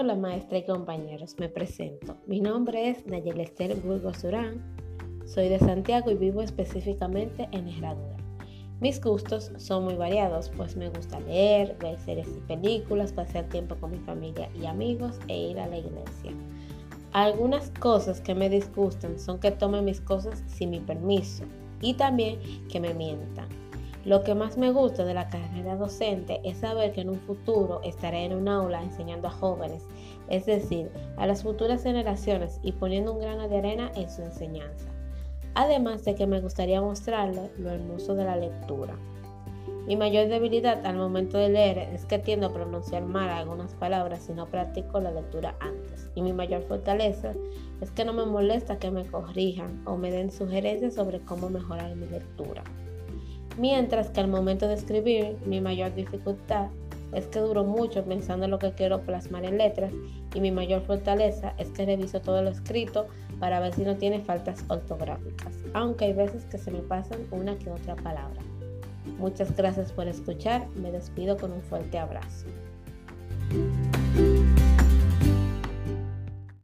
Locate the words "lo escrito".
62.42-63.06